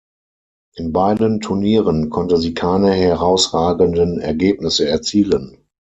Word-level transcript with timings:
In 0.77 0.93
beiden 0.93 1.41
Turnieren 1.41 2.09
konnte 2.09 2.37
sie 2.37 2.55
keine 2.55 2.91
herausragenden 2.91 4.19
Ergebnisse 4.19 4.89
erzielen. 4.89 5.59